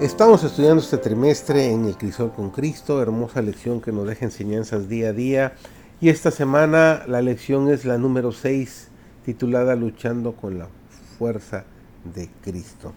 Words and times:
Estamos 0.00 0.44
estudiando 0.44 0.82
este 0.82 0.98
trimestre 0.98 1.72
en 1.72 1.86
el 1.86 1.96
Crisol 1.96 2.30
con 2.30 2.50
Cristo, 2.50 3.00
hermosa 3.00 3.40
lección 3.40 3.80
que 3.80 3.92
nos 3.92 4.06
deja 4.06 4.26
enseñanzas 4.26 4.90
día 4.90 5.08
a 5.08 5.12
día. 5.14 5.54
Y 6.02 6.10
esta 6.10 6.30
semana 6.30 7.04
la 7.06 7.22
lección 7.22 7.70
es 7.70 7.86
la 7.86 7.96
número 7.96 8.30
6, 8.30 8.88
titulada 9.24 9.74
Luchando 9.74 10.32
con 10.32 10.58
la 10.58 10.68
fuerza 11.16 11.64
de 12.14 12.28
Cristo. 12.42 12.92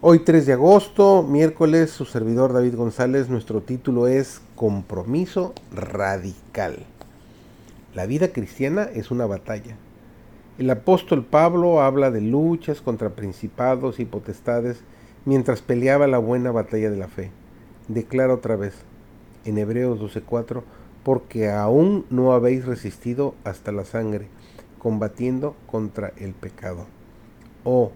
Hoy 0.00 0.20
3 0.20 0.46
de 0.46 0.54
agosto, 0.54 1.22
miércoles, 1.22 1.90
su 1.90 2.06
servidor 2.06 2.54
David 2.54 2.76
González, 2.76 3.28
nuestro 3.28 3.60
título 3.60 4.08
es 4.08 4.40
Compromiso 4.56 5.52
Radical. 5.70 6.78
La 7.94 8.06
vida 8.06 8.28
cristiana 8.28 8.84
es 8.84 9.10
una 9.10 9.26
batalla. 9.26 9.76
El 10.56 10.70
apóstol 10.70 11.26
Pablo 11.26 11.82
habla 11.82 12.10
de 12.10 12.22
luchas 12.22 12.80
contra 12.80 13.10
principados 13.10 14.00
y 14.00 14.06
potestades 14.06 14.82
mientras 15.24 15.62
peleaba 15.62 16.06
la 16.06 16.18
buena 16.18 16.50
batalla 16.50 16.90
de 16.90 16.96
la 16.96 17.08
fe. 17.08 17.30
Declara 17.88 18.34
otra 18.34 18.56
vez, 18.56 18.74
en 19.44 19.58
Hebreos 19.58 20.00
12:4, 20.00 20.62
porque 21.02 21.50
aún 21.50 22.06
no 22.10 22.32
habéis 22.32 22.64
resistido 22.64 23.34
hasta 23.44 23.72
la 23.72 23.84
sangre, 23.84 24.28
combatiendo 24.78 25.54
contra 25.66 26.12
el 26.16 26.32
pecado. 26.32 26.86
Oh, 27.64 27.92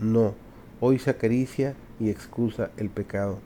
no, 0.00 0.34
hoy 0.80 0.98
se 0.98 1.10
acaricia 1.10 1.74
y 2.00 2.10
excusa 2.10 2.70
el 2.76 2.90
pecado. 2.90 3.38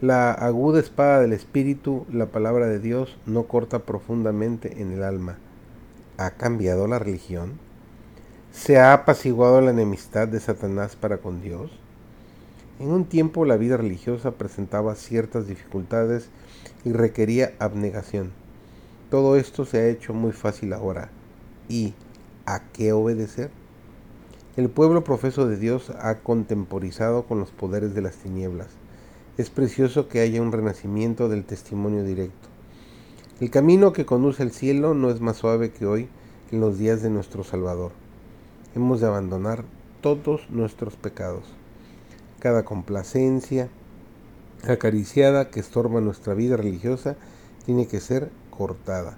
La 0.00 0.32
aguda 0.32 0.78
espada 0.78 1.20
del 1.20 1.32
Espíritu, 1.32 2.04
la 2.12 2.26
palabra 2.26 2.66
de 2.66 2.78
Dios, 2.78 3.16
no 3.24 3.44
corta 3.44 3.80
profundamente 3.80 4.82
en 4.82 4.92
el 4.92 5.02
alma. 5.02 5.38
¿Ha 6.18 6.32
cambiado 6.32 6.86
la 6.86 6.98
religión? 6.98 7.58
¿Se 8.52 8.78
ha 8.78 8.92
apaciguado 8.92 9.60
la 9.60 9.70
enemistad 9.70 10.28
de 10.28 10.40
Satanás 10.40 10.96
para 10.96 11.18
con 11.18 11.40
Dios? 11.40 11.70
En 12.78 12.90
un 12.90 13.06
tiempo 13.06 13.46
la 13.46 13.56
vida 13.56 13.78
religiosa 13.78 14.32
presentaba 14.32 14.96
ciertas 14.96 15.46
dificultades 15.46 16.28
y 16.84 16.92
requería 16.92 17.54
abnegación. 17.58 18.32
Todo 19.10 19.36
esto 19.36 19.64
se 19.64 19.78
ha 19.78 19.88
hecho 19.88 20.12
muy 20.12 20.32
fácil 20.32 20.74
ahora. 20.74 21.08
¿Y 21.70 21.94
a 22.44 22.64
qué 22.74 22.92
obedecer? 22.92 23.50
El 24.58 24.68
pueblo 24.68 25.04
profeso 25.04 25.48
de 25.48 25.56
Dios 25.56 25.88
ha 25.88 26.16
contemporizado 26.16 27.24
con 27.24 27.40
los 27.40 27.50
poderes 27.50 27.94
de 27.94 28.02
las 28.02 28.16
tinieblas. 28.16 28.68
Es 29.38 29.48
precioso 29.48 30.08
que 30.08 30.20
haya 30.20 30.42
un 30.42 30.52
renacimiento 30.52 31.30
del 31.30 31.44
testimonio 31.44 32.04
directo. 32.04 32.48
El 33.40 33.50
camino 33.50 33.94
que 33.94 34.04
conduce 34.04 34.42
al 34.42 34.50
cielo 34.50 34.92
no 34.92 35.08
es 35.08 35.22
más 35.22 35.38
suave 35.38 35.70
que 35.70 35.86
hoy 35.86 36.08
en 36.52 36.60
los 36.60 36.76
días 36.76 37.00
de 37.00 37.08
nuestro 37.08 37.42
Salvador. 37.42 37.92
Hemos 38.74 39.00
de 39.00 39.06
abandonar 39.06 39.64
todos 40.02 40.50
nuestros 40.50 40.96
pecados 40.96 41.44
cada 42.40 42.64
complacencia 42.64 43.68
acariciada 44.66 45.50
que 45.50 45.60
estorba 45.60 46.00
nuestra 46.00 46.34
vida 46.34 46.56
religiosa 46.56 47.16
tiene 47.64 47.86
que 47.86 48.00
ser 48.00 48.30
cortada. 48.50 49.16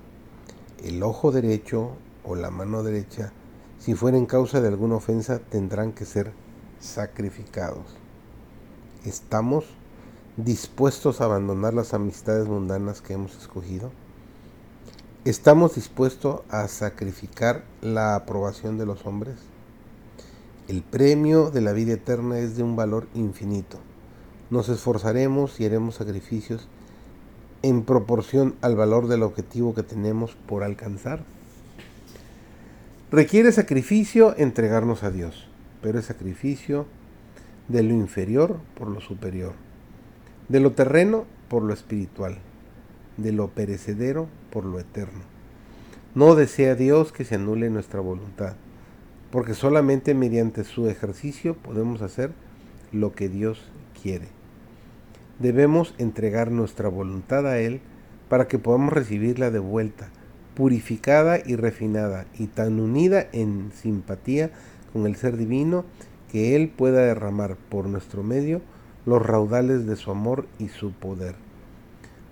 El 0.83 1.03
ojo 1.03 1.33
derecho 1.33 1.93
o 2.25 2.35
la 2.35 2.51
mano 2.51 2.83
derecha, 2.83 3.33
si 3.79 3.95
fuera 3.95 4.17
en 4.17 4.27
causa 4.27 4.61
de 4.61 4.69
alguna 4.69 4.97
ofensa, 4.97 5.39
tendrán 5.39 5.93
que 5.93 6.05
ser 6.05 6.33
sacrificados. 6.81 7.87
¿Estamos 9.05 9.65
dispuestos 10.37 11.21
a 11.21 11.25
abandonar 11.25 11.75
las 11.75 11.95
amistades 11.95 12.47
mundanas 12.47 13.01
que 13.01 13.15
hemos 13.15 13.37
escogido? 13.37 13.91
¿Estamos 15.25 15.75
dispuestos 15.75 16.43
a 16.49 16.69
sacrificar 16.69 17.65
la 17.81 18.15
aprobación 18.15 18.79
de 18.79 18.87
los 18.87 19.05
hombres? 19.05 19.37
El 20.69 20.83
premio 20.83 21.51
de 21.51 21.63
la 21.63 21.73
vida 21.73 21.95
eterna 21.95 22.41
es 22.41 22.59
de 22.59 22.63
un 22.63 22.77
valor 22.77 23.07
infinito. 23.15 23.79
Nos 24.51 24.69
esforzaremos 24.69 25.59
y 25.61 25.65
haremos 25.65 25.95
sacrificios 25.95 26.69
en 27.63 27.85
proporción 27.85 28.55
al 28.61 28.77
valor 28.77 29.09
del 29.09 29.23
objetivo 29.23 29.75
que 29.75 29.83
tenemos 29.83 30.37
por 30.47 30.63
alcanzar. 30.63 31.25
Requiere 33.11 33.51
sacrificio 33.51 34.37
entregarnos 34.37 35.05
a 35.05 35.11
Dios, 35.11 35.49
pero 35.81 35.99
es 35.99 36.05
sacrificio 36.05 36.85
de 37.69 37.83
lo 37.83 37.95
inferior 37.95 38.59
por 38.75 38.89
lo 38.89 39.01
superior, 39.01 39.55
de 40.51 40.61
lo 40.61 40.73
terreno 40.73 41.25
por 41.49 41.63
lo 41.63 41.73
espiritual, 41.73 42.41
de 43.17 43.33
lo 43.33 43.49
perecedero 43.49 44.29
por 44.53 44.67
lo 44.67 44.79
eterno. 44.79 45.23
No 46.15 46.35
desea 46.35 46.75
Dios 46.75 47.11
que 47.11 47.25
se 47.25 47.37
anule 47.37 47.71
nuestra 47.71 48.01
voluntad 48.01 48.57
porque 49.31 49.55
solamente 49.55 50.15
mediante 50.15 50.65
su 50.65 50.89
ejercicio 50.89 51.55
podemos 51.55 52.03
hacer 52.03 52.33
lo 52.93 53.13
que 53.13 53.29
Dios 53.29 53.71
quiere. 54.01 54.29
Debemos 55.39 55.95
entregar 55.99 56.51
nuestra 56.51 56.89
voluntad 56.89 57.47
a 57.47 57.59
Él 57.59 57.81
para 58.29 58.49
que 58.49 58.59
podamos 58.59 58.93
recibirla 58.93 59.51
de 59.51 59.59
vuelta, 59.59 60.11
purificada 60.55 61.39
y 61.45 61.57
refinada, 61.57 62.27
y 62.39 62.49
tan 62.49 62.81
unida 62.81 63.29
en 63.33 63.71
simpatía 63.73 64.51
con 64.93 65.07
el 65.07 65.17
Ser 65.17 65.37
Divino 65.37 65.85
que 66.31 66.57
Él 66.57 66.69
pueda 66.69 67.03
derramar 67.03 67.57
por 67.69 67.87
nuestro 67.87 68.23
medio 68.23 68.61
los 69.07 69.25
raudales 69.25 69.87
de 69.87 69.97
su 69.97 70.11
amor 70.11 70.47
y 70.59 70.69
su 70.69 70.93
poder. 70.93 71.35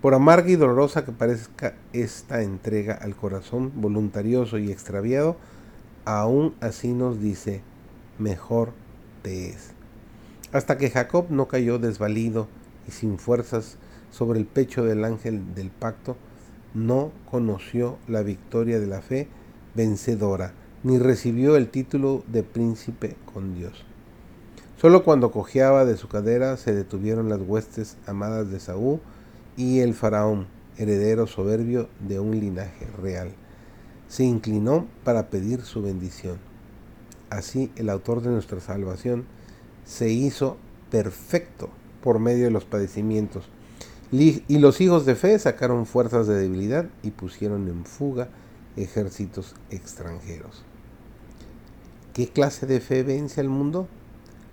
Por 0.02 0.14
amarga 0.14 0.50
y 0.50 0.56
dolorosa 0.56 1.04
que 1.04 1.12
parezca 1.12 1.74
esta 1.92 2.42
entrega 2.42 2.94
al 2.94 3.16
corazón 3.16 3.72
voluntarioso 3.76 4.58
y 4.58 4.70
extraviado, 4.70 5.36
aún 6.06 6.54
así 6.60 6.94
nos 6.94 7.20
dice, 7.20 7.60
mejor 8.18 8.72
te 9.22 9.50
es. 9.50 9.72
Hasta 10.52 10.78
que 10.78 10.88
Jacob 10.88 11.26
no 11.28 11.48
cayó 11.48 11.78
desvalido 11.78 12.46
y 12.88 12.92
sin 12.92 13.18
fuerzas 13.18 13.76
sobre 14.10 14.38
el 14.38 14.46
pecho 14.46 14.84
del 14.84 15.04
ángel 15.04 15.54
del 15.54 15.70
pacto, 15.70 16.16
no 16.72 17.10
conoció 17.30 17.98
la 18.06 18.22
victoria 18.22 18.78
de 18.78 18.86
la 18.86 19.02
fe 19.02 19.28
vencedora, 19.74 20.52
ni 20.84 20.98
recibió 20.98 21.56
el 21.56 21.68
título 21.68 22.22
de 22.28 22.44
príncipe 22.44 23.16
con 23.32 23.54
Dios. 23.54 23.84
Solo 24.80 25.02
cuando 25.02 25.32
cojeaba 25.32 25.84
de 25.84 25.96
su 25.96 26.06
cadera 26.06 26.56
se 26.56 26.72
detuvieron 26.72 27.28
las 27.28 27.40
huestes 27.40 27.96
amadas 28.06 28.50
de 28.50 28.60
Saúl 28.60 29.00
y 29.56 29.80
el 29.80 29.94
faraón, 29.94 30.46
heredero 30.76 31.26
soberbio 31.26 31.88
de 31.98 32.20
un 32.20 32.38
linaje 32.38 32.86
real 33.02 33.32
se 34.08 34.24
inclinó 34.24 34.86
para 35.04 35.28
pedir 35.28 35.62
su 35.62 35.82
bendición. 35.82 36.38
Así 37.30 37.70
el 37.76 37.90
autor 37.90 38.22
de 38.22 38.30
nuestra 38.30 38.60
salvación 38.60 39.24
se 39.84 40.10
hizo 40.10 40.56
perfecto 40.90 41.70
por 42.02 42.18
medio 42.18 42.44
de 42.44 42.50
los 42.50 42.64
padecimientos. 42.64 43.48
Y 44.12 44.58
los 44.58 44.80
hijos 44.80 45.04
de 45.04 45.16
fe 45.16 45.38
sacaron 45.38 45.84
fuerzas 45.84 46.28
de 46.28 46.36
debilidad 46.36 46.86
y 47.02 47.10
pusieron 47.10 47.68
en 47.68 47.84
fuga 47.84 48.28
ejércitos 48.76 49.56
extranjeros. 49.70 50.62
¿Qué 52.14 52.28
clase 52.28 52.66
de 52.66 52.80
fe 52.80 53.02
vence 53.02 53.40
al 53.40 53.48
mundo? 53.48 53.88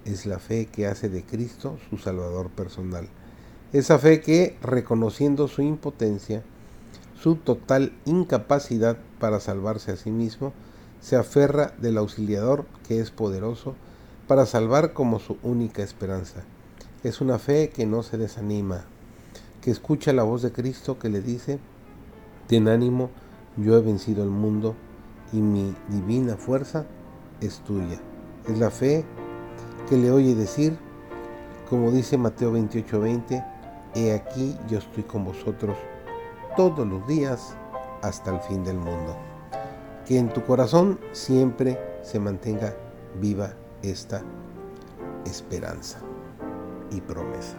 Es 0.05 0.25
la 0.25 0.39
fe 0.39 0.65
que 0.65 0.87
hace 0.87 1.07
de 1.07 1.23
Cristo 1.23 1.77
su 1.89 1.97
Salvador 1.97 2.49
personal. 2.49 3.07
Esa 3.71 3.99
fe 3.99 4.21
que, 4.21 4.57
reconociendo 4.61 5.47
su 5.47 5.61
impotencia, 5.61 6.43
su 7.23 7.37
total 7.37 7.93
incapacidad 8.03 8.97
para 9.17 9.39
salvarse 9.39 9.93
a 9.93 9.95
sí 9.95 10.11
mismo, 10.11 10.51
se 10.99 11.15
aferra 11.15 11.73
del 11.77 11.97
auxiliador 11.97 12.65
que 12.85 12.99
es 12.99 13.11
poderoso 13.11 13.75
para 14.27 14.45
salvar 14.45 14.91
como 14.91 15.19
su 15.19 15.37
única 15.41 15.83
esperanza. 15.83 16.43
Es 17.01 17.21
una 17.21 17.39
fe 17.39 17.69
que 17.69 17.85
no 17.85 18.03
se 18.03 18.17
desanima, 18.17 18.83
que 19.61 19.71
escucha 19.71 20.11
la 20.11 20.23
voz 20.23 20.41
de 20.41 20.51
Cristo 20.51 20.99
que 20.99 21.07
le 21.07 21.21
dice, 21.21 21.59
ten 22.47 22.67
ánimo, 22.67 23.09
yo 23.55 23.77
he 23.77 23.81
vencido 23.81 24.21
el 24.25 24.29
mundo 24.29 24.75
y 25.31 25.37
mi 25.37 25.73
divina 25.87 26.35
fuerza 26.35 26.85
es 27.39 27.59
tuya. 27.59 28.01
Es 28.49 28.59
la 28.59 28.69
fe 28.69 29.05
que 29.87 29.95
le 29.95 30.11
oye 30.11 30.35
decir, 30.35 30.77
como 31.69 31.89
dice 31.91 32.17
Mateo 32.17 32.51
28:20, 32.51 33.45
he 33.95 34.11
aquí 34.11 34.57
yo 34.67 34.79
estoy 34.79 35.03
con 35.03 35.23
vosotros 35.23 35.77
todos 36.55 36.87
los 36.87 37.05
días 37.07 37.55
hasta 38.01 38.31
el 38.31 38.39
fin 38.41 38.63
del 38.63 38.77
mundo. 38.77 39.15
Que 40.05 40.17
en 40.17 40.31
tu 40.31 40.43
corazón 40.43 40.99
siempre 41.11 41.79
se 42.01 42.19
mantenga 42.19 42.73
viva 43.19 43.53
esta 43.81 44.21
esperanza 45.25 45.99
y 46.91 47.01
promesa. 47.01 47.57